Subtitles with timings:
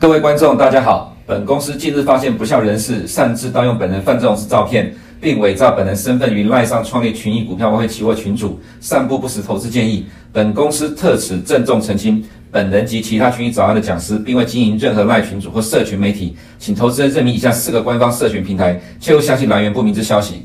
[0.00, 1.12] 各位观众，大家好。
[1.26, 10.06] 本公司近日发现不肖人士擅自盗用本人范仲式照片，并伪造本人身份于赖上创立群益股票外汇期货群组，散布不实投资建议。
[10.32, 20.44] 本公司特此郑重澄清，本人及其他群益早安的讲师，并未经营任何赖群组或社群媒体，请投资人认明以下四个官方社群平台，切勿相信来源不明之消息。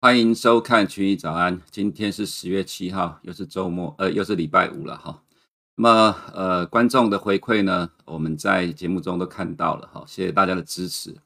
[0.00, 5.23] 欢迎收看群益早安，今天是十月七号，又是周末，呃，又是礼拜五了哈。
[5.76, 11.10] 那么，呃，观众的回馈呢，我们在节目中都看到了哈，谢谢大家的支持。
[11.10, 11.16] 如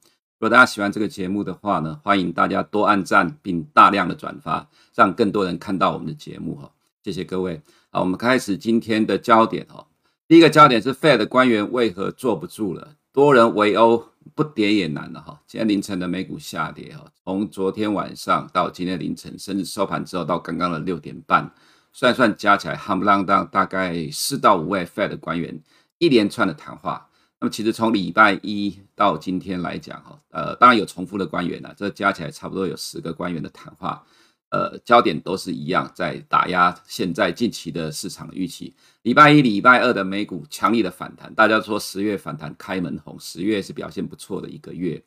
[0.40, 6.70] 果大家喜欢这个节目的话呢，欢迎大家多按赞并大量的转发，让更多人看到我们的节目哈。
[7.04, 7.60] 谢谢各位。
[7.90, 9.86] 好，我们开始今天的焦点哈。
[10.26, 12.94] 第一个焦点是 Fed 的官员为何坐不住了？
[13.12, 14.02] 多人围殴，
[14.34, 15.38] 不跌也难了哈。
[15.46, 21.52] 今天凌晨的美股下跌哈，从昨天晚上到今天凌晨，甚至收盘之后到刚刚的六点半。
[21.92, 25.60] 算算加起来，夯不啷当，大概四到五位 Fed 的官员
[25.98, 27.08] 一连串的谈话。
[27.40, 34.04] 那么，其实从礼拜一到今天来讲，哈，呃，当然有重复的官员了，这加起来差不多有十个官员的谈话，
[34.50, 38.74] 呃，焦点都是一样，在打压现在近期的市场预期。
[39.02, 45.00] 礼拜一、礼拜二的美股强力的反弹，大家说十月反弹开门红，十月是表现不错的一个月。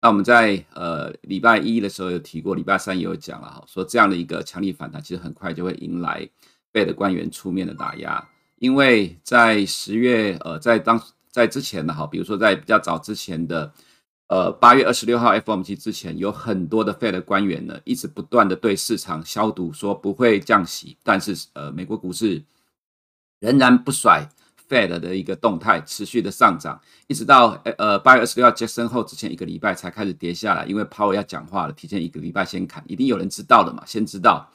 [0.00, 6.28] 那我们在呃礼拜一的时候有提过，礼拜三也有讲了哈，说这样的一个强力反弹，其实很快就会迎来
[6.72, 8.28] Fed 的官员出面的打压，
[8.60, 13.72] 因为在十月呃在当在之前的哈，比如说在比较早之前的
[14.28, 22.44] 呃八月二十六号 FOMC 之前，有很多的 Fed 的官员呢，一直不断的对市场消毒，说不会降息，但是呃美国股市
[23.40, 24.28] 仍然不甩。
[24.68, 34.50] Fed 的一个动态持续的上涨，一直到呃八月二十六号杰森后之前一个礼拜才开始跌下来，因为 Powell 要讲话了，提前一个礼拜先砍，一定有人知道的嘛，先知道。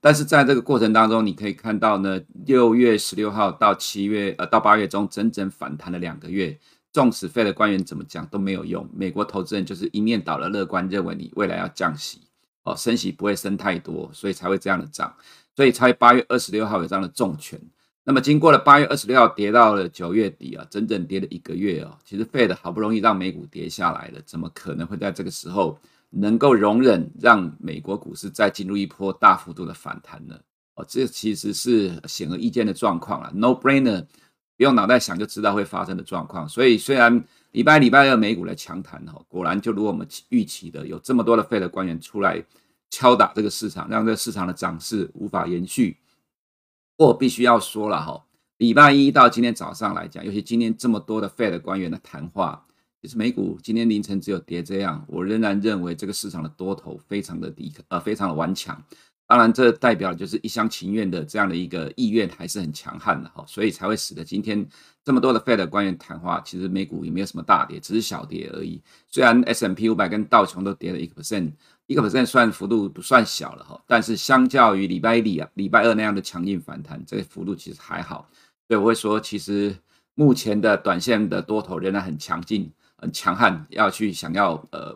[0.00, 6.56] 但是在这个过程当中，你可以看到呢，六月十六号到七月呃到八月中整整反弹了两个月，
[6.92, 12.20] 纵使 Fed 的官员怎么讲都没有用，美国投资人就是一面倒的乐观，认为你未来要降息
[12.62, 15.12] 哦，升息不会升太多，所以才会这样的涨，
[15.56, 17.60] 所以才八月二十六号有这样的重拳。
[18.08, 21.94] 那么经过了八月二十六号跌到了九月底啊，整整跌了一个月哦。
[22.06, 30.34] 其实 Fed 好不容易让美股跌下来了，怎么可能会在这个时候能够容忍让美国股市再进入一波大幅度的反弹呢？
[30.76, 34.00] 哦，这其实是显而易见的状况了，no brainer，
[34.56, 36.48] 不用脑袋想就知道会发生的状况。
[36.48, 42.42] 所以虽然礼拜礼拜二美股来强弹哈，果然就如我们预期的，有这么多的 Fed 官员出来
[42.88, 45.98] 敲打这个市场，让这个市场的涨势无法延续。
[46.98, 48.24] 我必须要说了哈，
[48.56, 52.66] 礼拜一到今天早上来讲，尤其今天这么多的 Fed 官员的谈话，
[53.00, 58.82] 其实美股今天凌晨只有跌这样，我仍然认为这个市场的多头非常的低，呃，非常的顽强。
[59.28, 64.66] 当然，这代表就是一厢情愿的这样的一个意愿还是很强悍的哈，所以才会使得今天
[65.04, 68.82] 这么多的 Fed 官员谈话，其实美股也没有什么大跌，只是小跌而已。
[69.06, 71.52] 虽然 S M P 五百跟道琼都跌了一个 percent。
[71.88, 78.28] 一个百分算幅度不算小了哈，但是相较于礼拜一、礼礼拜二那样的强硬反弹，这个幅度其实还好。
[78.68, 79.74] 所以我会说，其实
[80.14, 84.94] 目前的短线的多头仍然很强劲、很强悍，要去想要呃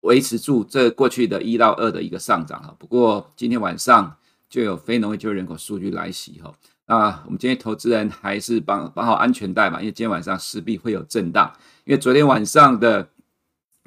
[0.00, 2.74] 维持住这过去的一到二的一个上涨哈。
[2.80, 4.16] 不过今天晚上
[4.50, 6.52] 就有非农业就业人口数据来袭哈，
[6.86, 11.52] 那我们今天投资人还是绑绑好安全带嘛，因为今天晚上势必会有震荡，
[11.84, 13.08] 因为昨天晚上的。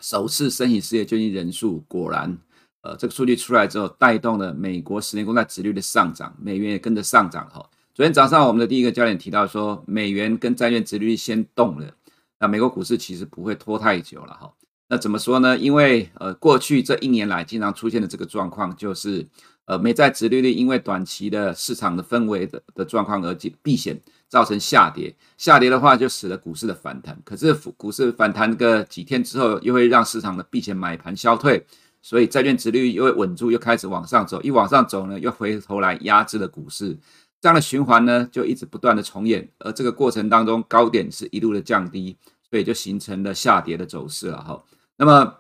[0.02, 2.38] 首次申请失业救济人数果然，
[2.82, 7.70] 呃，这个数据出来之后，带动了美国十年公债殖率的上涨，美元也跟着上涨哈。
[7.94, 11.94] 昨天早上我们的第一个焦点提到说，美元跟债券殖率先动了，
[12.40, 14.52] 那美国股市其实不会拖太久了哈。
[14.90, 15.58] 那怎么说呢？
[15.58, 19.28] 因为呃，过去这一年来经常出现的这个状况就是。
[19.66, 23.98] 呃，美债殖利率因为短期的市场的氛围的的状况而避险，
[24.28, 25.16] 造成下跌。
[25.38, 27.18] 下跌的话，就使得股市的反弹。
[27.24, 31.66] 可是股市反弹个几天之后，又会让市场的避险买盘消退，
[32.02, 34.42] 所以债券殖率又会稳住，又开始往上走。
[34.42, 36.98] 一往上走呢，又回头来压制了股市。
[37.40, 39.48] 这样的循环呢，就一直不断的重演。
[39.60, 42.18] 而这个过程当中，高点是一路的降低，
[42.50, 44.62] 所以就形成了下跌的走势了哈。
[44.98, 45.38] 那么。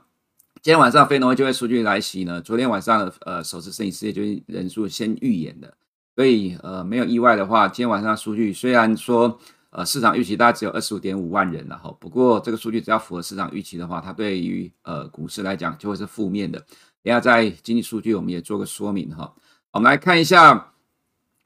[0.63, 2.39] 今天晚上非农就业数据来袭呢。
[2.39, 5.73] 昨天晚上的呃首次申请失业救济人数先预演的，
[6.15, 9.39] 所以呃没有意外的话，今天晚上数据虽然说
[9.71, 16.59] 呃市场预期大概只有二十五点五万人了哈，不过这个数据只要符合市场预期的话，它对于呃股市来讲就会是负面的。
[17.01, 19.33] 等下在经济数据我们也做个说明哈。
[19.71, 20.73] 我们来看一下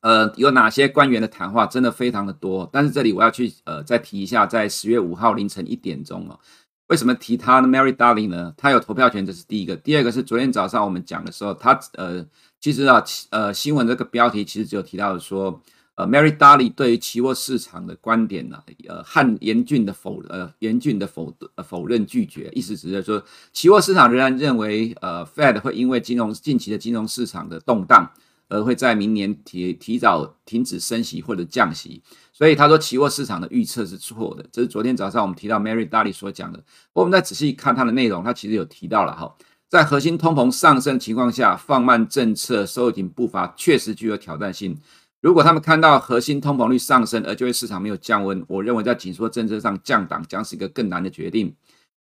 [0.02, 2.70] 呃有哪些官员的谈话，真的非常的多。
[2.70, 6.38] 但是这里我要去呃再提一下，在十月五号凌晨一点钟哦。
[6.88, 8.54] 为什么提他呢？Mary Darling 呢？
[8.56, 9.76] 他有投票权，这是第一个。
[9.76, 12.24] 第二个是昨天早上我们讲的时候，他呃，
[12.60, 15.60] 其实啊，呃，新闻这个标题其实只有提到说，
[15.96, 28.12] 呃，Mary Daly 对于期货市场的观点呢，呃，很严峻的否，呃，严峻的否，呃，否认拒绝，意思只是说，期货市场仍然认为，呃，Fed 会因为金融近期的金融市场的动荡，
[28.48, 32.02] 而会在明年提提早停止升息或者降息，
[32.32, 36.64] 所以他说期货市场的预测是错的，这是昨天早上我们提到 Mary Daly 所讲的。
[36.94, 39.36] 我们再仔细看它的内容，它其实有提到了哈，
[39.68, 44.78] 在核心通膨上升情况下，放慢政策收紧步伐确实具有挑战性。
[45.22, 51.52] 如果他们看到核心通膨率上升，而就业市场没有降温，我认为在紧缩政策上降档将是一个更难的决定。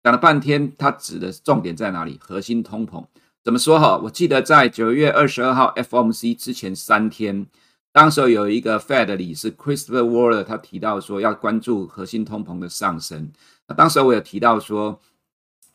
[0.03, 2.19] 讲了半天，他指的重点在哪里？
[2.19, 3.05] 核心通膨
[3.43, 3.79] 怎么说？
[3.81, 7.47] 哈，我记得在九月二十二号 FOMC 之前三天，
[7.93, 13.33] 当时有一个 Fed 理事 Christopher Waller，他提到说要关注核心通膨的上升。
[13.67, 15.01] 那当时我有提到说，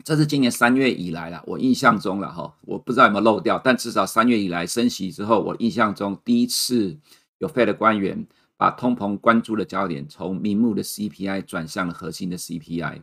[0.04, 6.98] 这是今年三月以来了，我印象中了哈，我不知道有没有漏掉，但至少三月以来升息之后，我印象中第一次。
[7.40, 8.26] 有 Fed 的官员
[8.56, 13.02] 把通膨关注的焦点从名目的 CPI 转向了核心的 CPI，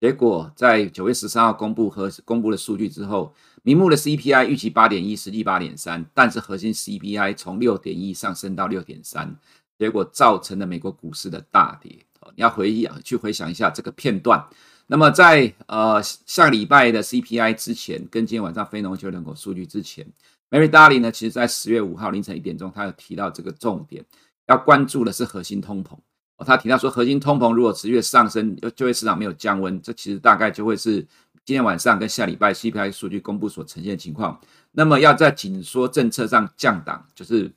[0.00, 3.32] 结果在九月十三号公布和公布了数据之后，
[3.68, 9.36] 名目的 CPI 预期八点一，实际八点三，但是核心 CPI 从六点一上升到六点三，
[9.78, 11.94] 结果造成了美国股市的大跌。
[12.34, 14.42] 你要回忆啊去回想一下这个片段。
[14.86, 20.06] 那么在呃下个礼拜的 CPI 之前，跟今天晚上非农就业人口数据之前。
[20.50, 24.02] Mary Daly 呢，其实在十月五号凌晨一点钟，他有提到这个重点，
[24.46, 25.92] 要关注的是核心通膨。
[26.38, 31.06] 哦，他提到说，核心通膨如果持续上升，就业市场没有降温，这其实大概就会是
[31.48, 34.38] 今天晚上跟下礼拜 CPI 数据公布所呈现的情况。
[34.72, 37.50] 那么要在紧缩政策上降档，就是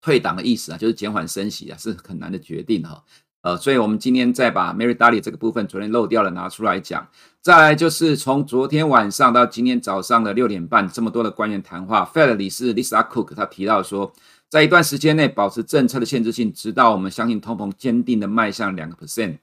[0.00, 3.02] 退档的意思啊，就是减缓升息啊，是很难的决定哈。
[3.40, 7.08] 呃，所以我们今天再把 Mary Daly 这个部分昨天漏掉了拿出来讲。
[7.42, 14.12] 再来就是从昨天晚上到今天早上的六点半，这么多的官员谈话，Fed 理事 Lisa Cook 他提到说，
[14.48, 19.38] 在一段时间内保持政策的限制性，直到我们相信通膨坚定的迈向两个 percent。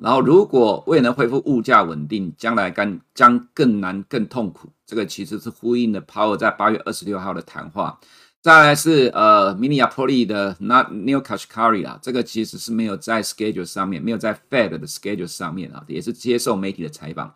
[0.00, 4.68] 然后如果未能恢复物价稳定，将来将将更难更痛苦。
[4.86, 7.98] 这个其实是呼应了 Powell 在八月二十六号的谈话。
[8.40, 17.34] 再来是呃，Minneapolis 的 Not Neel Kashkari 啊，这个其实是没有在 schedule 上面，没有在 Fed 的 schedule 上面啊，也是接受媒体的采访。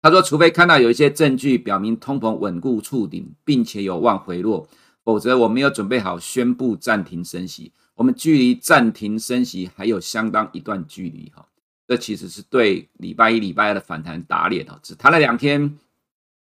[0.00, 4.68] 他说，除非看到有一些证据表明通膨稳固触顶，并且有望回落，
[5.04, 7.72] 否则我没有准备好宣布暂停升息。
[7.94, 11.44] 我们距离暂停升息还有相当一段距离哈。
[11.88, 15.78] 这其实是对礼拜一、礼拜二的反弹打脸啊，只谈了两天，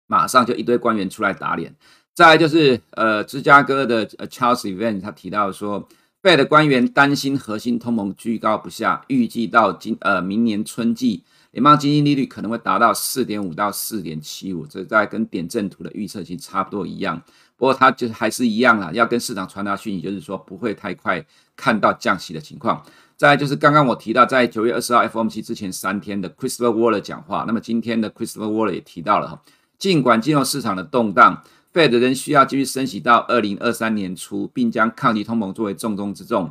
[0.05, 1.73] 马上就一堆官员出来打脸。
[2.13, 5.87] 再来就是，呃，芝加哥的 Charles Evans 他提到说
[6.21, 17.21] ，Fed 的官员担心核心通膨居高不下，预计到今呃明年春季联邦基金利率可能会达到四点五到四点七五，这在跟点阵图的预测其实差不多一样。
[17.55, 21.25] 不过他就还是一样啦，要跟市场传达讯息，就是说不会太快
[21.55, 22.85] 看到降息的情况。
[23.19, 29.41] 再就是刚刚我提到，在九月二十号 FOMC 之前三天的 Christopher Waller 讲话，那么今天的 Christopher Waller 也提到了哈，
[29.77, 31.43] 尽管金融市场的动荡。
[31.71, 36.49] Fed 仍需要继续升息到二零二三年初，并将抗击通膨作为重中之重。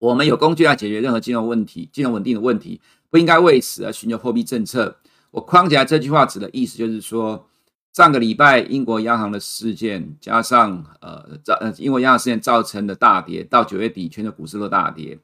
[0.00, 2.80] 我们有工具来解决任何金融问题、金融稳定的问题，
[3.10, 4.96] 不应该为此而寻求货币政策。
[5.30, 7.46] 我框起来这句话指的意思就是说，
[7.92, 15.16] 上个礼拜英国央行的事件，加上呃造呃英国央行事件造成的大跌，到九月底全球股市都大跌。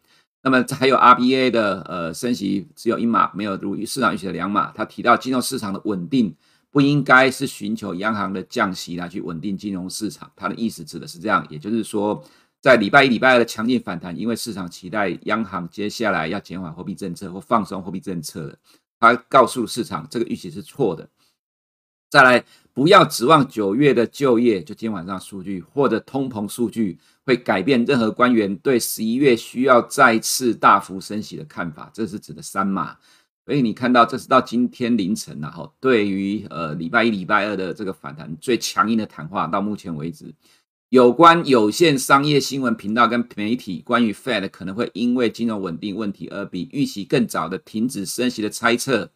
[0.42, 4.70] 那么还有 RBA 的呃升息只有一码，没有如市场预期的两码。
[4.73, 6.35] 他提到金融市场的稳定。
[6.73, 12.23] 不应该是寻求央行的降息来去稳定金融市场，他的意思指的是这样，也就是说，
[12.61, 18.56] 在礼拜一、礼拜二的强劲反弹，因为市场期待央行接下来要减缓货币政策或放松货币政策，
[19.00, 21.09] 他告诉市场这个预期是错的。
[22.09, 32.96] 再来，不要指望九月的就业就今天晚上数据或者通膨数据会改变任何官员对十一月需要再次大幅升息的看法，这是指的三码。
[33.46, 40.34] 所以你看到，这是到今天凌晨然后对于呃礼拜一、礼拜二的这个反弹最强硬的谈话，到目前为止，
[40.88, 49.10] 有关有线商业新闻频道跟媒体关于 Fed 可能会因为金融稳定问题而比预期更早的停止升息的猜测，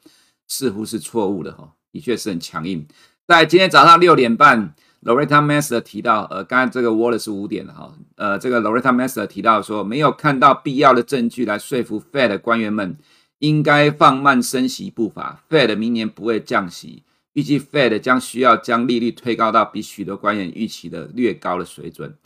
[0.46, 2.86] 似乎是错误的哈，的确是很强硬。
[3.26, 12.96] 在今天早上六点半，Loretta Mester 提到，呃，刚才这个 Waller 是五点的哈，呃，这个 Loretta Mester 提到说，没有看到必要的证据来说服 Fed 官员们。
[13.40, 17.02] 应该放慢升息步伐，Fed 明年不会降息，
[17.34, 22.16] 预计 Fed 将需要将利率推高到比许多官员预期的略高的水准。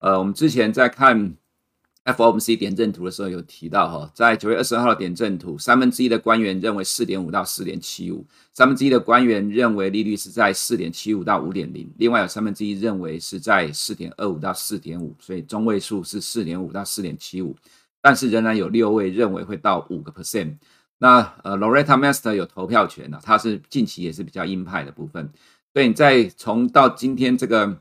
[0.00, 1.34] 呃，我们之前在看
[2.06, 17.56] FOMC 点阵图的时候有提到哈，在九月二十二号的点阵图，三分之一的官员认为四点五到四点七五，三分之一的官员认为利率是在四点七五到五点零，另外有三分之一认为是在四点二五到四点五，所以中位数是四点五到四点七五，
[18.00, 20.54] 但是仍然有六位认为会到五个 percent。
[20.98, 25.28] 那呃，Loretta Mester 有投票权呢，他是近期也是比较鹰派的部分，
[25.74, 27.80] 所以你再从到今天这个。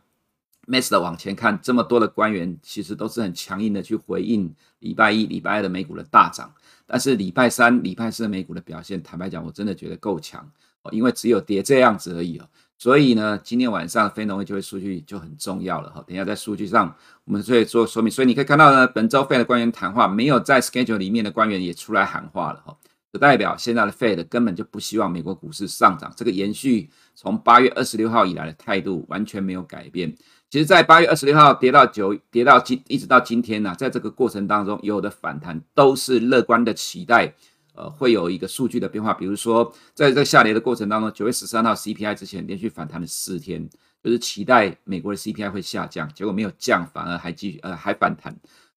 [0.67, 6.53] Mester 往前看，这么多的官员其实都是很强硬的去回应礼拜一、礼拜二的美股的大涨，
[6.85, 10.49] 但是礼拜三、礼拜四的美股的表现，坦白讲，我真的觉得够强
[10.81, 12.47] 哦，因为只有跌这样子而已哦。
[12.77, 16.03] 所以呢，今天晚上非农业就业数据就很重要了哈。
[16.05, 16.93] 等一下在数据上
[17.23, 22.75] 我们会做说明，所以你可以看到呢，本周 Fed 的官员谈话没有在 schedule 里面的官员也出来喊话了哈，
[23.13, 30.13] 就代表现在的 Fed 根本就不希望美国股市上涨，这个延续从八月二十六号以来的态度完全没有改变。
[30.55, 37.33] 其实，在八月二十六号跌到九，跌到今，一直到今天呢、在这个过程当中，有的反弹都是乐观的期待，
[37.73, 39.13] 呃，会有一个数据的变化。
[39.13, 43.69] 比如说，在这下跌的过程当中，九月十三号 CPI 之前连续反弹了四天，
[44.01, 48.33] 就是期待美国的 CPI 会下降，结果没有降，反而还继续呃还反弹。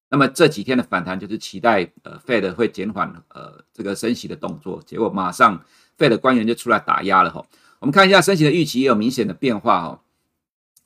[0.09, 5.63] 那么这几天的反弹就是期待呃 Fed 会减缓呃这个升息的动作，结果马上
[5.97, 7.45] Fed 的官员就出来打压了哈。
[7.79, 10.01] 我们看一下升息的预期也有明显的变化哈。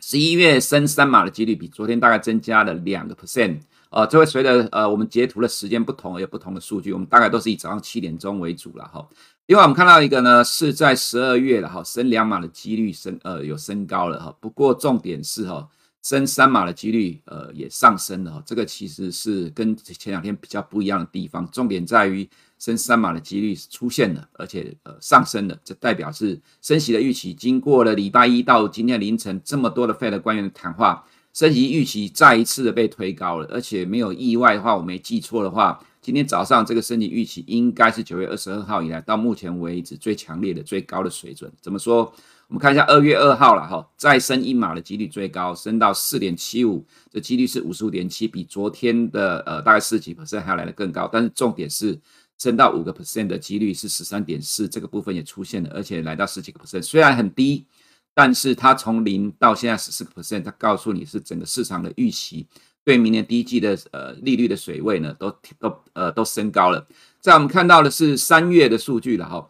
[0.05, 9.07] 十一月升三码的几率比昨天大概增加了两个 percent，呃，这会随着呃我们截图的时间不同而有不同的数据，我们大概都是以早上七点钟为主了哈。
[9.45, 15.65] 另外我们看到一个呢是在十二月了哈，升两码的几率升呃有升高了哈，不过重点是哈
[16.01, 22.29] 升三码的几率呃也上升了哈，这个其实是跟前两天比较不一样的地方，重点在于。
[22.63, 27.33] 升三码的几率是出现了，而且呃上升了，这代表是升息的预期。
[27.33, 41.51] 经过了礼拜一到今天凌晨这么多的 Fed 官员的谈话，升息预期再一次的被推高了，而且没有意外的话，我没记错的话，今天早上这个升息预期应该是九月二十二号以来到目前为止最强烈的、最高的水准。
[41.59, 42.13] 怎么说？
[42.47, 51.09] 我们看一下二月二号了哈，再升一码的几率最高，升到四点七五，这几率是五十五点七，比昨天的呃大概四几 percent 还要来得更高。
[51.11, 51.99] 但是重点是。
[52.39, 57.65] 升到五个 percent 的几率是十三点四，这个部分也出现了，而且来到十几个 percent，虽然很低，
[58.13, 62.47] 但是它从零到现在十四个 percent，它告诉你是整个市场的预期
[62.83, 66.85] 对明年第一季的呃利率的水位呢，都都呃都升高了。
[67.19, 69.49] 在我们看到的是三月的数据了哈。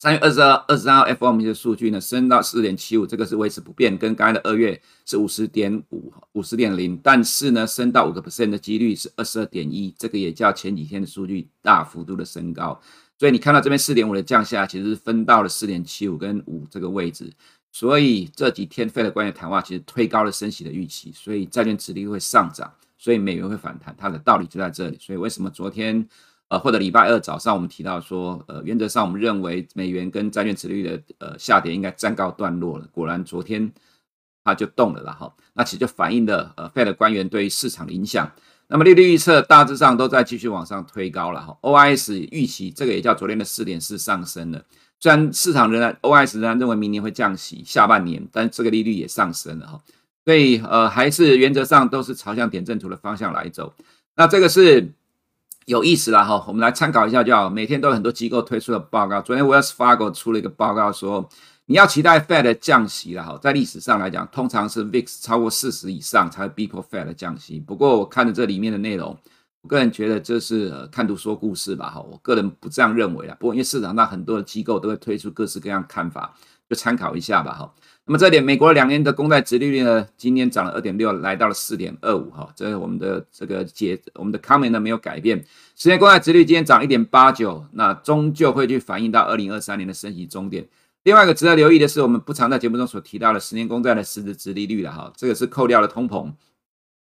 [0.00, 12.80] 三月二十二、二十三号 FOMC 的数据呢，升到四点七五，这个是维持不变，跟刚才的二月是五十点五、五十点零，但是呢，升到五个 percent 的几率是二十二点一，这个也较前几天的数据大幅度的升高。
[13.18, 17.30] 所以你看到这边四点五的降下，其实是分到了四点七五跟五这个位置。
[17.70, 24.96] 所以这几天 Fed 的官员谈话其实推高了升息的预期，所以债券殖利率会上涨，所以美元会反弹，它的道理就在这里。
[24.98, 26.08] 所以为什么昨天？
[26.50, 32.86] 呃，或者礼拜二早上我们提到说，呃，原则上我们认为美元跟债券殖利率的呃下跌应该暂告段落了。
[32.90, 33.72] 果然昨天
[34.42, 38.28] 它就动了啦哈，那其实就反映了呃 Fed 官员对于市场的影响。
[38.66, 41.56] 那么利率预测大致上都在继续往上推高了哈。
[41.62, 44.60] OIS 预期这个也叫昨天的四点四上升了，
[44.98, 49.80] 虽然市场仍然 OIS 仍然认为明年会降息下半年，但这个利率也上升了哈。
[50.24, 53.72] 所以呃还是原则上都是朝向点阵图的方向来走。
[54.16, 54.92] 那这个是。
[55.70, 57.48] 有意思了哈，我们来参考一下就好。
[57.48, 61.28] 每天都有很多机构推出的报告，昨天 Wells Fargo 出了一个报告说，
[61.66, 63.38] 你要期待 Fed 降息了哈。
[63.40, 67.60] 在历史上来讲，通常是 VIX 超过四十以上才会逼迫 Fed 的降息。
[67.60, 69.16] 不过我看了这里面的内容，
[69.62, 72.00] 我个人觉得这是看图说故事吧哈。
[72.00, 73.36] 我个人不这样认为啦。
[73.38, 76.34] 不过因为市场上很多的机构都会推出各式各样看法，
[76.68, 77.72] 就参考一下吧哈。
[78.10, 82.52] 那么这点，美国两年的公债殖利率呢，今天涨了二点六，来到了四点二五哈。
[82.56, 85.44] 这是我们的这个解，我们的 comment 呢没有改变。
[85.76, 90.66] 十年公债殖利率今天涨一点八九，那终究会去反映到二零二三年的升息终点。
[91.04, 95.12] 另外一个值得留意的是，我们不常在节目中所提到的十年公债的实质殖利率了哈。
[95.16, 96.24] 这个是扣掉了通膨，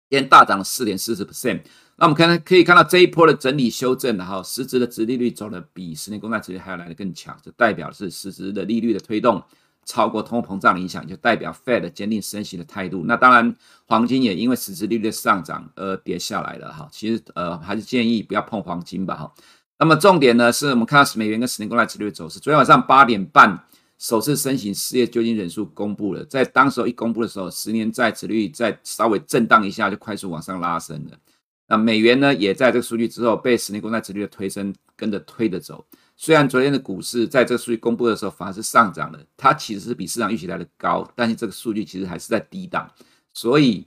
[0.09, 1.63] 今天大涨了四点四十 percent。
[1.97, 9.43] 那我们看可以看到这一波的整理修正的哈，实质的殖利率走的比十年公债殖利率还要来得更强，这代表是实质的利率的推动。
[9.85, 13.05] 超过通货膨胀的影响，就代表 Fed 坚定升息的态度。
[13.07, 13.55] 那当然，
[13.87, 16.89] 黄金也因为实质利率的上涨而跌下来了哈。
[16.93, 19.33] 其实呃，还是建议不要碰黄金吧哈。
[19.79, 22.39] 那么重点呢，是我们看到美元跟十年公债利率的走势。
[22.39, 23.59] 昨天晚上八点半，
[23.99, 31.19] 首次申请失业救济人数公布了，在当时候一公布的时候，十年债殖利率再稍微震荡一下，就快速往上拉升了。
[31.67, 35.85] 那美元呢，也在这个数据之后被十年公债利率的推升跟着推着走。
[36.25, 42.89] 虽然昨天的股市在这个数据公布的时候反而是上涨的，它其实是比市场预期来的高，但是这个数据其实还是在低档，
[43.35, 43.85] 所以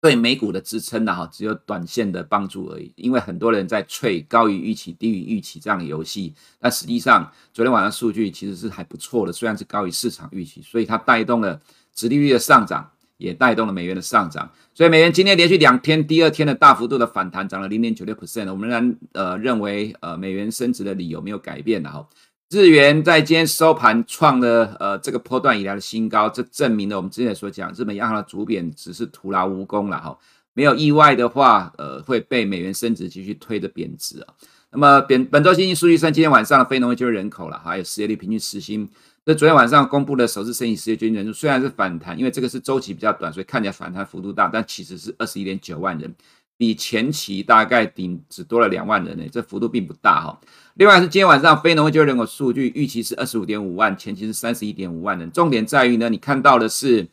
[0.00, 2.90] 对美股的支撑呢，哈，只有短线的帮助而已。
[2.96, 11.60] 因为很多人在吹高于预期、低于预期这样的游戏，但实际上昨天晚上数据其实是还不错的，虽然是高于市场预期，所以它带动了
[11.94, 12.90] 殖利率的上涨，
[13.22, 14.50] 也带动了美元的上涨。
[14.74, 18.50] 所以美元今天连续两天，第二天的大幅度的反弹，涨了零点九六 percent。
[18.50, 22.06] 我们仍然呃认为呃美元升值的理由没有改变的哈。
[22.50, 30.18] 日元在今天收盘创了呃这个波段以来的新高，这证明了我们之前所讲日本央行的主贬只是徒劳无功了哈，
[30.52, 34.34] 没有意外的话，呃会被美元升值继续推着贬值啊。
[34.70, 38.88] 那么本本周经济数据上，今天晚上的非农业就业人口了，还有失业率、平均时薪，
[39.24, 46.12] 这昨天晚上公布的首次申请失业救济人数虽然是反弹，因为这个是周期比较短，所以看起来反弹幅度大，但其实是二十一点九万人。
[46.58, 50.40] 比前期大概顶只多了两万人呢，这幅度并不大哈。
[50.74, 55.30] 另外是今天晚上非农就业人口数据预期是二十五点五万，前期是三十一点五万人。
[55.30, 57.06] 重点在于呢，你看到的是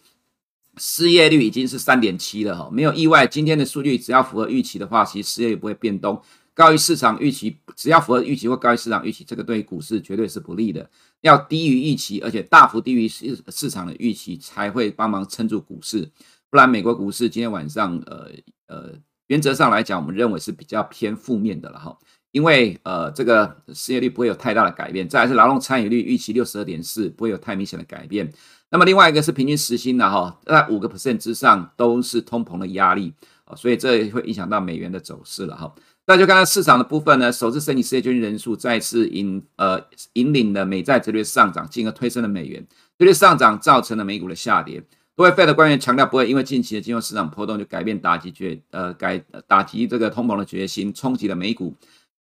[0.78, 6.20] 失业率已经是三点七了哈，没有意外，今天的数据只要符合预期的话，其实失业率不会变动，
[6.60, 10.90] 高于市场预期，只要符合预期或高于市场预期，这个对股市绝对是不利的。
[11.22, 16.12] 要低于预期，而且大幅低于市市场的预期，才会帮忙撑住股市，
[16.50, 18.30] 不然美国股市今天晚上呃
[18.68, 18.94] 呃。
[19.28, 21.96] 原则上来讲，我们认为是比较偏负面的了哈，
[22.32, 25.08] 因为呃，这个失业率不会有太大的改变。
[25.08, 28.28] 再来是劳动参与率预期六十二点四，不会有太明显的改变。
[28.72, 33.14] 那么另外一个是平均时薪的哈，在五个 percent 之上都是通膨的压力，
[33.56, 35.72] 所以这会影响到美元的走势了哈。
[36.10, 39.80] 那就看到市场的部分呢，首次申请失业救济人数再次引呃
[40.14, 42.66] 引领了美债殖利率上涨，进而推升了美元，
[42.98, 44.84] 殖利率上涨造成了美股的下跌。
[45.16, 51.76] 多位 Fed 官员强调，不会因为近期的金融市场波动就改变打击决呃改打击这个通膨的决心，冲击了美股。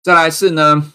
[0.01, 0.91] 再来是呢，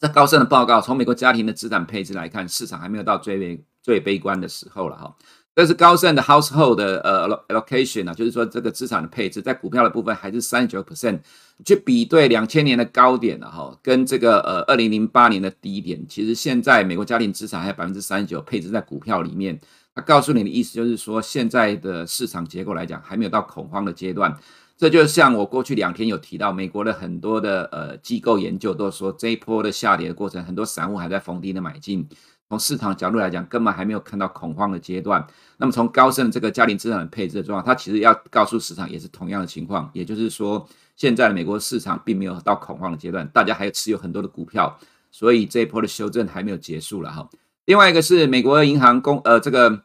[0.00, 5.14] 这高盛的报告，从美国家庭的资产配置来看，市场还没有到最悲最悲观的时候了哈。
[5.58, 11.18] 这是高盛的 household 的呃 allocation 啊，就是说这个资产的配置在股票的部分还是三十九 percent，
[11.64, 19.58] 去比对两千年的高点了哈，跟这个呃二零零八年的低点，其实现在美国家庭资产还有百分之三十九配置在股票里面。
[19.96, 24.32] 他告诉你的意思就是说，现在的市场结构来讲，还没有到恐慌的阶段。
[24.76, 32.08] 这就像我过去两天有提到，美国的很多的呃机构研究都说，这一波的下跌的过程，很多散户还在逢低的买进。
[32.48, 35.26] 从市场角度来讲，根本还没有看到恐慌的阶段。
[35.58, 44.78] 那么从高盛这个家庭资产配置的状况，它其实要告诉市场也是同样的情况，也就是说，现在的美国市场并没有到恐慌的阶段，大家还持有很多的股票，
[45.10, 47.28] 所以这一波的修正还没有结束了哈。
[47.66, 49.82] 另外一个是美国银行公呃这个。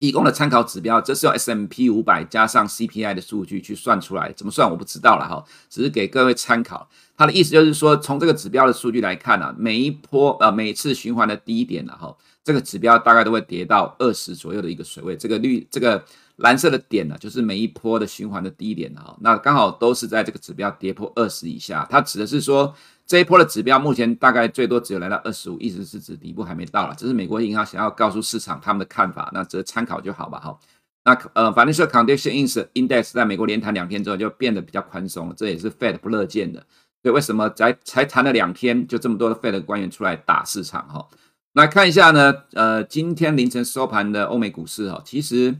[0.00, 6.88] 提供的参考指标，这是用 S M P 五百加上 CPI 的数据去算出来，怎么算我不知道了哈，只是给各位参考。
[7.16, 15.16] 它的意思就是说，从这个指标的数据来看呢，每一波呃每次循环的低点了哈，这个指标大概都会跌到二十左右的一个水位。
[15.16, 16.04] 这个绿这个
[16.36, 22.74] 蓝色的点呢，就是每一波的循环的低点哈，那刚好都是在这个指标跌破二十以下，它指的是说。
[23.06, 26.94] 这一波的指标目前大概最多只有来到二十五，意思是指底部还没到了。
[26.96, 30.40] 这是美国银行想要告诉市场他们的看法，那只是参考就好吧。
[30.40, 30.58] 哈，
[31.04, 36.60] 那呃，反正是 Condition Index 在美国连谈两天之后就变得比较宽松了，这也是 Fed 不乐见的。
[37.02, 40.88] 所以为什么才才谈了两天，就这么多的 Fed 官员出来打市场？
[40.88, 41.06] 哈，
[41.52, 45.54] 来看一下呢，呃，今天凌晨收盘的欧美股市哈，其实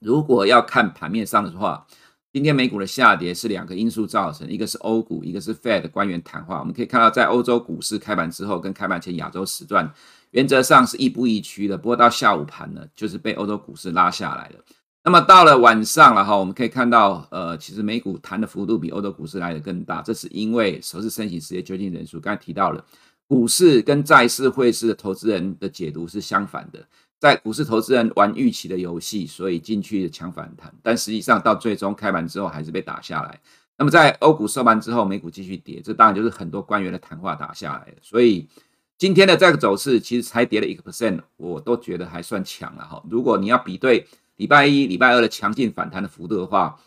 [0.00, 1.86] 如果要看盘面上的话。
[2.32, 6.60] 今天美股的下跌是两个因素造成，一个是欧股，一个是 Fed 官员谈话。
[6.60, 9.92] 我们可以看到，在欧洲股市开盘之后跟开盘前亚洲时段，
[10.30, 11.76] 原则上是亦步亦趋的。
[11.76, 14.64] 不过到下午盘呢，就是被欧洲股市拉下来了。
[15.02, 20.00] 那么到了晚上了哈，我们可以看到，呃，其实美股弹的幅度比欧洲股市来的更大。
[20.00, 22.84] 这是因为首次申请失业救济人数，刚才提到了，
[23.26, 26.86] 股市跟债市汇市的投资人的解读是相反的。
[27.20, 33.38] 在股市投资人玩预期的游戏，所以进去抢反弹，但实际上到最终开盘之后还是被打下来。
[33.76, 37.94] 那么在欧股收盘之后，美股继续跌，这当然就是很多官员的谈话打下来。
[38.00, 38.48] 所以
[38.96, 43.02] 今天的这个走势其实才跌了一个 percent，我都觉得还算强了哈。
[43.10, 44.06] 如果你要比对
[44.36, 46.80] 礼拜一、礼拜二的强劲反弹的幅度的话，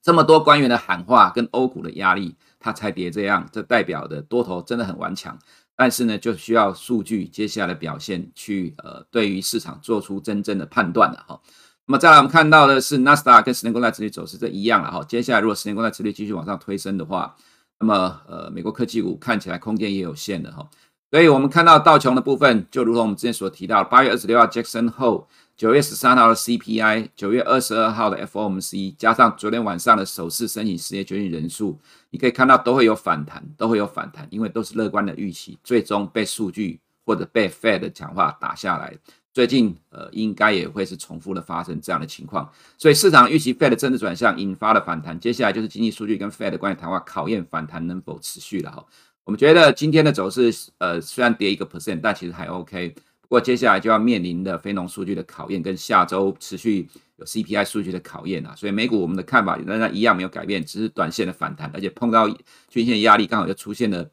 [0.00, 5.38] 这么多官员的喊话跟欧股的压力，它才跌这样，这代表的多头真的很顽强。
[5.80, 11.40] 但是呢，就需要数据接下来表现去呃，对于市场做出真正的判断了哈。
[11.86, 15.02] 那么再来，我们看到的是纳斯达跟十年公债殖利率走势这一样了哈。
[15.08, 17.34] 接下来，如果十年公债殖利率继续往上推升的话，
[17.78, 20.68] 那么呃，美国科技股看起来空间也有限的哈。
[21.10, 25.26] 所以我们看到道琼的部分，就如同我们之前所提到，八月二十六号 Jackson 后。
[25.60, 38.96] 九月十三号的 CPI，九月二十二号的 FOMC，加上昨天晚上的首次申请失业救济人数，你可以看到都会有反弹，都会有反弹，因为都是乐观的预期，最终被数据或者被 Fed 的讲话打下来。
[39.34, 48.86] 最近呃应该也会是重复的发生这样的情况，所以市场预期 Fed 的政治转向引发了反弹，接下来就是经济数据跟 Fed 的关于谈话考验反弹能否持续了哈。
[49.24, 52.94] 我们觉得今天的走势呃虽然跌一个 percent，但其实还 OK。
[53.30, 62.28] 不过接下来就要面临的非农数据的考验，跟下周持续有 CPI 数据的考验啊，所以美股我们的看法仍然一样没有改变，只是短线的反弹，而且碰到
[62.68, 64.10] 均线压力，刚好就出现了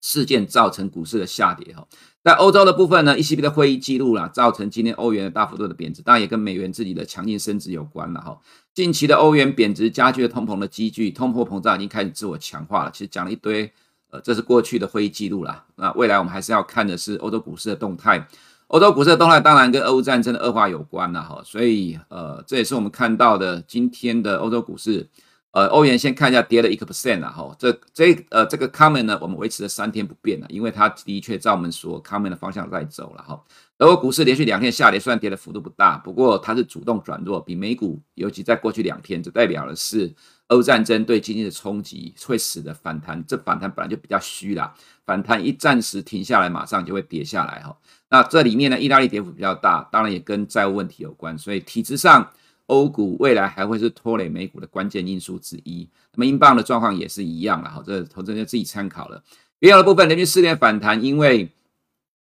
[0.00, 1.86] 事件造成股市的下跌哈。
[2.24, 8.40] 在欧洲的部分呢，ECB 的会议记录啦，造成今天欧元的大幅度的贬值，当然也跟美元自己的强劲升值有关了哈。
[8.72, 12.90] 近期的欧元贬值加剧了通膨的积聚，通货膨胀已经开始自我强化了。
[12.92, 13.70] 其实讲了一堆，
[14.12, 15.64] 呃，这是过去的会议记录了。
[15.76, 18.28] 那未来我们还是要看的是欧洲股市的动态。
[18.68, 25.08] 欧洲股市的动态当然跟俄乌战争的恶化有关了哈，所以呃，这也是我们看到的今天的欧洲股市。
[25.52, 33.38] 呃，欧元先看一下跌了一个 percent 了哈，这这呃这个 comment 呢，我们维持了三天不变了，因为它的确照我们所 comment 的方向在走了哈。
[33.76, 40.10] 德国股市连续两天下跌，虽然跌的幅度不大，不过它是主动转弱，比美股，尤其在过去两天，这代表的是
[40.52, 44.74] 俄乌战争对经济的冲击会使得反弹，这反弹本来就比较虚啦，
[45.06, 47.76] 反弹一暂时停下来，马上就会跌下来哈。
[48.10, 52.30] 那这里面呢，意大利跌幅比较大，当然也跟债务问题有关，所以体制上。
[52.66, 55.86] 欧股未来还会是拖累美股的关键因素之一。
[56.14, 59.22] 那么英镑的状况也是一样了，哈，这投资人就自己参考了。
[59.58, 61.50] 原油的部分连续四天反弹，因为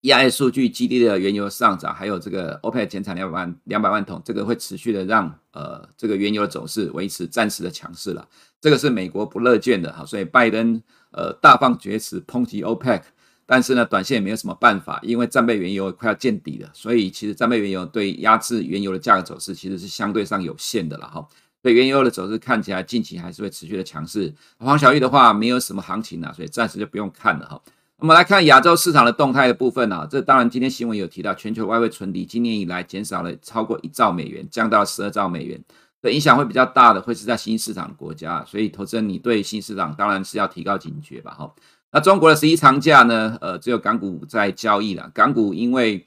[0.01, 8.27] EIA 数据激励的原油上涨，还有这个 OPEC 减产两百万两百万桶，这个会持续的让呃这个原油的走势维持暂时的强势了。
[8.59, 13.01] 这个是美国不乐见的，哈，所以拜登呃大放厥词抨击 OPEC。
[13.45, 21.27] 但是呢，短线也没有什么办法，因为战备原油快要见底了，所以其实战备原油对压制原油的价格走势其实是相对上有限的了哈。
[21.61, 24.33] 所以原油的走势看起来近期还是会持续的强势。
[24.57, 27.61] 黄小玉的话没有什么行情啊，所以暂时就不用看了哈。
[28.01, 35.63] 我们来看亚洲市场的动态的部分啊，这当然今天新闻有提到，全球外汇存底今年以来减少了超过一兆美元，降到十二兆美元，
[36.01, 41.53] 的影响会比较大的会是在新市场的国家，所以投资人你对新市场当然是要提高警觉吧哈。
[41.91, 43.37] 那中国的十一长假呢？
[43.39, 45.11] 呃，只有港股在交易了。
[45.13, 46.03] 港股因为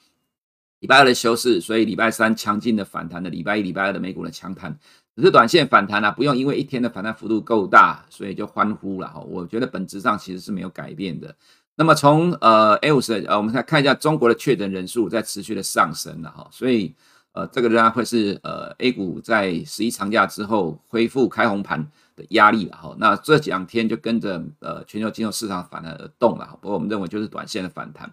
[0.81, 4.77] 礼拜二的休市，所以礼拜三强劲的反弹的，礼拜一、礼拜二的美股的强弹，
[5.15, 9.21] 只是短线反弹啊，不用因为一天的反弹幅度够大，所以就欢呼了哈。
[9.21, 11.33] 我觉得本质上其实是没有改变的。
[11.77, 16.95] 那么从呃 A50，呃，我们再看一下中国的确诊人数在持续的上升了哈，所以
[17.33, 21.85] 呃，这个仍然会是呃 A 股在十一长假之后恢复开红盘
[22.15, 28.13] 的压力了哈，那这两天就跟着呃全球金融市场反而动了，不过我们认为就是短线的反弹。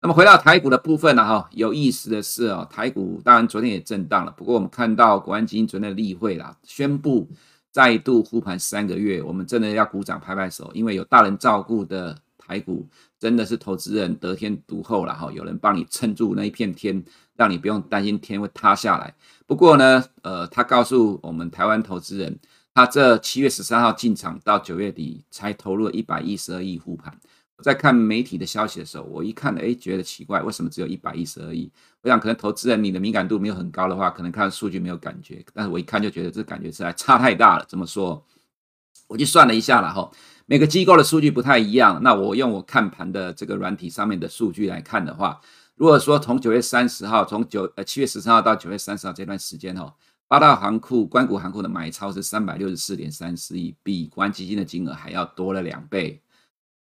[0.00, 7.28] 那么回到台股的部分呢哈，有意思的是啊，台股当然昨天也震荡了，不过我们看到国安基金昨天的例会啦，宣布
[7.72, 12.16] 再度护盘三个月，我们真的要鼓掌拍拍手，因为有大人照顾的
[12.50, 12.84] 台股
[13.16, 17.00] 真的是投资人得天独厚了哈，有人帮你撑住那一片天，
[17.36, 19.14] 让你不用担心天会塌下来。
[19.46, 22.36] 不过呢，呃，他告诉我们台湾投资人。
[22.72, 27.12] 他这七月十三号进场，到九月底才投入了一百一十二亿护盘。
[27.56, 31.70] 我在看媒体的消息的时候，我一看，哎，觉得奇怪，为什么只有一百一十二亿？
[32.02, 35.44] 我想可能投资人你的敏感度没有很高的话，可能看数据没有感觉。
[35.52, 37.64] 但是我一看就觉得这感觉实在差太大了。
[37.68, 38.24] 这么说，
[39.10, 40.08] 我就算了一下了哈，
[40.46, 42.00] 每个机构的数据不太一样。
[42.00, 45.40] 那我用我看盘的这个软体上面的数据来看的话，
[45.74, 49.92] 如果说从九月三十号，从九呃七月十三号到九月三十号这段时间哈。
[50.28, 56.22] 八大行库、官股行库的买超是三百六十四点三四亿，比国安基金的金额还要多了两倍。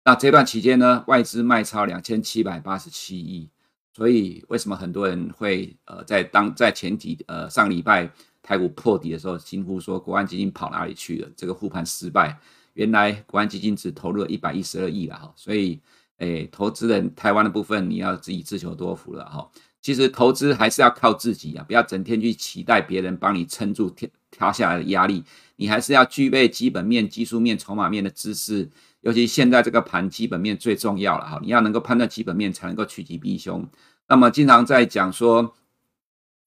[0.03, 3.49] 那这段期间呢，外资卖超两千七百八十七亿。
[3.95, 8.11] 所以为什么很多人会呃在当在前几呃上礼拜
[8.47, 11.29] 台股破底的时候，惊呼说国安基金跑哪里去了？
[11.35, 12.39] 这个护盘失败，
[12.75, 15.33] 原来国安基金只投入了一百一十二亿了哈。
[15.35, 15.77] 所以，
[16.19, 19.45] 诶，投资人台湾的部分，你要自己自求多福了哈。
[19.81, 25.21] 其实投资还是要靠自己啊，不要整天去期待别人帮你撑住跳跳下来的压力。
[25.57, 28.69] 你还是要具备基本面、技术面、筹码面的知识，
[29.01, 31.37] 尤其现在这个盘基本面最重要了哈。
[31.43, 33.67] 你要能够判断基本面，才能够趋吉避凶。
[34.07, 35.53] 那么经常在讲说，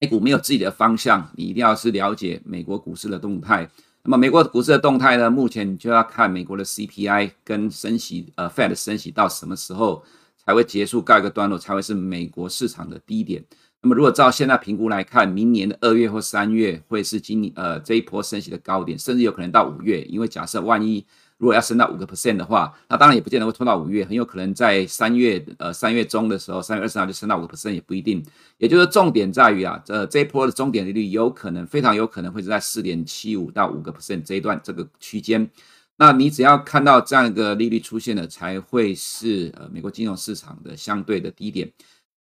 [0.01, 3.71] 美股没有自己的方向，你一定要是了解美国股市的动态。
[4.03, 10.03] 那么美国股市的动态呢，目前你就要看美国的 CPI 跟升息，呃，Fed 升息到什么时候。
[10.43, 13.45] 才会结束，告一个段落，才会是美国市场的低点。
[13.83, 20.03] 那么，如果照现在评估来看，明年的二月或三月会是今年呃这一波升息的高点，甚至有可能到五月。
[20.05, 21.05] 因为假设万一
[21.41, 28.23] 如果要升到五个 percent 的话，那当然也不见得会拖到五月，很有可能在三月呃三月中的时候，三月二十号就升到五个 percent 也不一定。
[28.59, 35.51] 也就是重点在于啊，这这一波的终点利率有可能非常有可能会是在四点七五到五个 percent 这一段这个区间。
[35.97, 41.73] 那你只要看到这样一个利率出现了，才会是呃美国金融市场的相对的低点。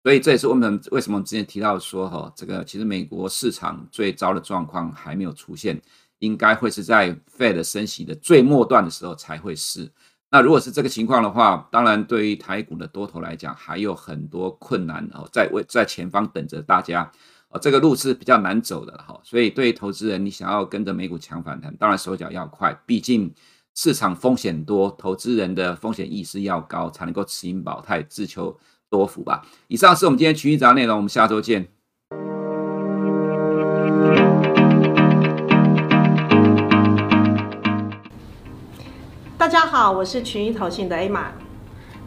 [0.04, 5.82] 所以这也是我们为什么之前提到说哈，这个其实美国市场最糟的状况还没有出现，
[6.20, 9.92] 应该会是在 Fed 升息的最末段的时候才会是。
[10.30, 17.10] 那如果是这个情况的话，当然对于台股的多头来讲，还有很多困难哦，在为在前方等着大家。
[17.50, 23.34] 哦，这个路是比较难走的哈，所以对于投资人，你想要跟着美股强反弹，当然手脚要快，毕竟
[23.74, 29.48] 市场风险多，投资人的风险意识要高，才能够持盈保泰，自求多福吧。
[29.70, 31.77] 以上是我们今天群益早安内容，我们下周见。
[39.48, 41.32] 大家好，我是群益投信的 A 马。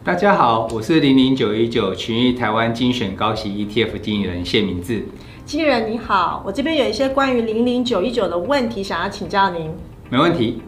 [0.03, 5.07] 大家好，我是零零九一九群益台湾精选高息 ETF 经理人谢明志。
[5.43, 9.73] 经理人你好，我这边有一些关于零零九一九的问题想要请教您。
[10.11, 10.61] 没问题。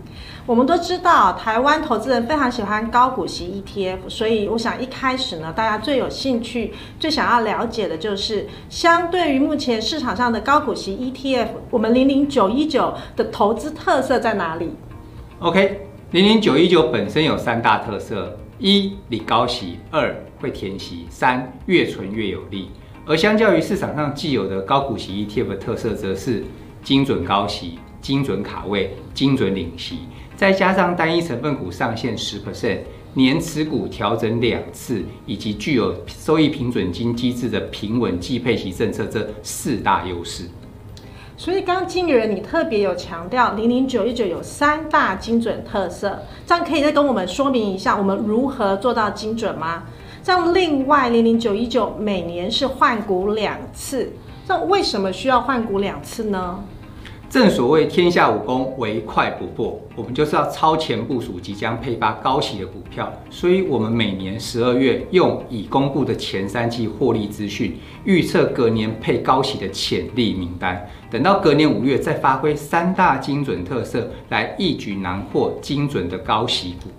[0.48, 14.72] 我们都知道，台湾投资人非常喜欢高股息 ETF，所以我想一开始呢，大家最有兴趣、最想要了解的就是，相对于目前市场上的高股息 ETF，我们零零九一九的投资特色在哪里
[15.38, 22.70] ？OK，零零九一九本身有三大特色：一、领高息；二、会填息；三、越存越有利。
[23.04, 26.44] 而相较于市场上既有的高股息 ETF 的特色，则是
[26.84, 30.02] 精准高息、精准卡位、精准领息。
[30.36, 32.82] 再加上单一成分股上限十 percent，
[33.16, 40.44] 年持股调整两次，以及具有收益平准金机制的平稳计配息政策，这四大优势。
[41.36, 49.84] 所以，刚刚经理人你特别有强调，零零九一九有三大精准特色，这样可以再跟我们说明一下，我们如何做到精准吗？
[50.24, 54.14] 这样，另外零零九一九每年是换股两次，
[54.48, 56.64] 这为什么需要换股两次呢？
[57.34, 59.82] 正所谓天下武功，唯快不破。
[59.96, 70.88] 我们就是要超前部署即将配发高息的股票，所以我们每年十二月用已公布的前三季获利资讯，预测隔年配高息的潜力名单。
[71.10, 76.92] 等到隔年五月，再发挥三大精准特色，来一举囊获精准的高息股。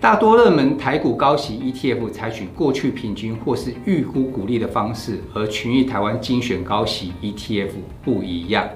[0.00, 7.70] 大多热门台股高息 ETF 采取过去平均或是预估股利的方式，和群益台湾精选高息 ETF
[8.04, 8.68] 不一样。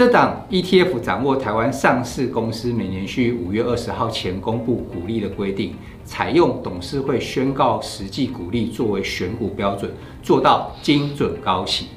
[0.00, 5.74] 这档 ETF 掌握台湾上市公司每年需五月二十号前公布股利的规定，
[6.06, 11.88] 采用董事会宣告实际股利作为选股标准，做到精准高息，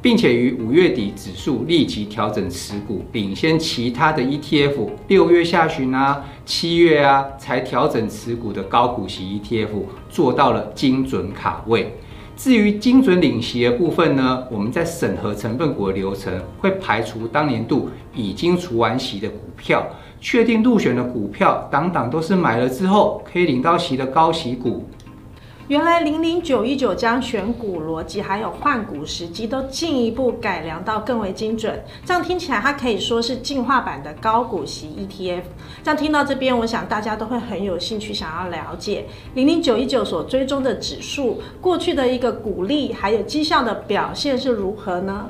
[0.00, 4.88] 并且于五月底指数立即调整持股，领先其他的 ETF。
[5.08, 9.70] 六月下旬啊、七月啊才调整持股的高股息 ETF，
[10.08, 11.96] 做到了精准卡位。
[12.42, 19.86] 至于精准领息的部分呢，我们在审核成分股的流程会排除当年度已经除完席的股票，
[20.22, 24.88] 确定入选的股票，档档都是买了之后可以领到席的高息股。
[25.70, 35.42] 原来零零九一九将选股逻辑还有换股时机都进一步改良到更为精准，这样听起来它可以说是进化版的高股息 ETF。
[35.84, 45.28] 这样听到这边，我想大家都会很有兴趣想要了解零零九一九所追踪的指数过去的一个股利还有绩效的表现是如何呢？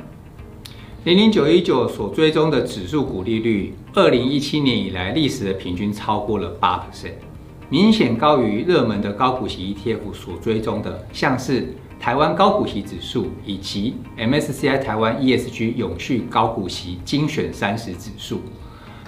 [1.04, 7.29] 零零九一九所追踪的指数股利率，二零一七年以来历史的平均超过了八 percent。
[7.70, 18.40] 明显高于热门的高股息 ETF 所追踪的，像是台湾高股息指数以及 MSCI 台湾 ESG 永续高股息精选三十指数。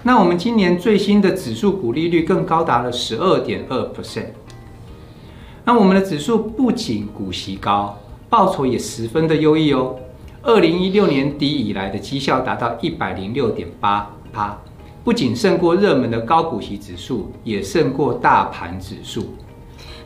[0.05, 4.27] 那我们今年最新的指数股利率更高达了十二点二 percent。
[5.65, 7.99] 那我们的指数不仅股息高，
[8.31, 9.97] 报酬也十分的优异哦。
[10.43, 14.57] 二零一六年底以来的绩效达到一百零六点八趴。
[15.05, 19.35] 不仅胜过热门的高股息指数，也胜过大盘指数。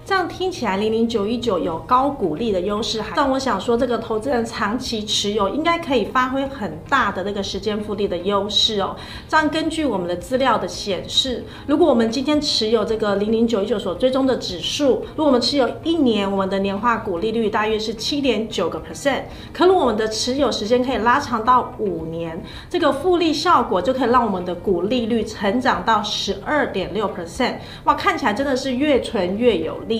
[0.06, 8.94] 这样听起来，零零九一九有高股利的优势，但我想说，这个投资人长期持有应该可以发挥很大的那个时间复利的优势哦。
[9.28, 19.22] 这样根据我们的资料的显示，如果我们今天持有这个零零九一九所追踪的指数，如果我们持有一年，我们的年化股利率大约是七点九个 percent。
[19.52, 22.40] 可如果我们的持有时间可以拉长到五年，
[22.70, 27.54] 这个复利效果就可以让我们的股利率成长到十二点六 percent。
[27.82, 29.95] 哇，看起来真的是越存越有利。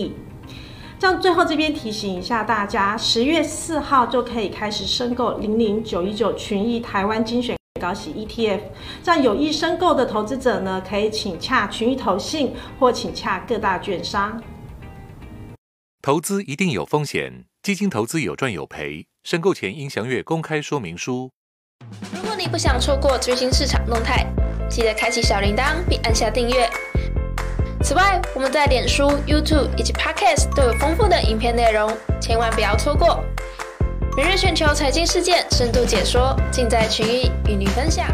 [0.99, 8.61] 这样，最后这边提醒一下大家，十月四号就可以开始申购零零九一九群益台湾精选高息 ETF。
[9.03, 14.43] 这样有意申购的投资者呢，可以请洽群益投信或请洽各大券商。
[16.01, 21.31] 投资一定有风险，基金投资有赚有赔，申购前应详阅公开说明书。
[22.15, 24.27] 如果你不想错过最新市场动态，
[24.71, 26.67] 记得开启小铃铛并按下订阅。
[27.87, 31.88] 此外，我们在脸书、YouTube 以及 Podcast 都有丰富的影片内容，
[32.20, 33.22] 千万不要错过。
[34.16, 38.05] 每日全球财经事件深度解说，尽在群益与你分享。